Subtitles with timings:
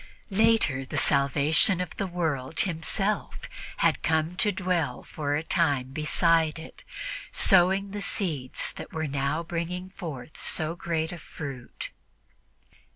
[0.31, 3.41] Later, the Salvation of the world Himself
[3.77, 6.83] had come to dwell for a time beside it,
[7.31, 11.89] sowing the seeds that were now bringing forth so great a harvest.